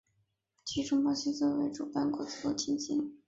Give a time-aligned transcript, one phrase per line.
[0.65, 3.11] 其中巴西作为主办国自动晋级。